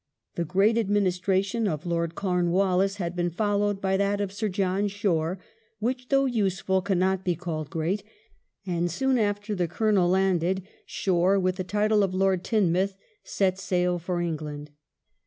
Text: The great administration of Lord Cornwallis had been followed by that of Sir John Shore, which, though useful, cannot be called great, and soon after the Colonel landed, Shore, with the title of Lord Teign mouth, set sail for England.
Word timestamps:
The 0.33 0.45
great 0.45 0.79
administration 0.79 1.67
of 1.67 1.85
Lord 1.85 2.15
Cornwallis 2.15 2.95
had 2.95 3.15
been 3.15 3.29
followed 3.29 3.79
by 3.79 3.97
that 3.97 4.19
of 4.19 4.33
Sir 4.33 4.49
John 4.49 4.87
Shore, 4.87 5.37
which, 5.77 6.09
though 6.09 6.25
useful, 6.25 6.81
cannot 6.81 7.23
be 7.23 7.35
called 7.35 7.69
great, 7.69 8.01
and 8.65 8.89
soon 8.89 9.19
after 9.19 9.53
the 9.53 9.67
Colonel 9.67 10.09
landed, 10.09 10.63
Shore, 10.87 11.39
with 11.39 11.57
the 11.57 11.63
title 11.63 12.01
of 12.01 12.15
Lord 12.15 12.43
Teign 12.43 12.71
mouth, 12.71 12.95
set 13.23 13.59
sail 13.59 13.99
for 13.99 14.19
England. 14.19 14.71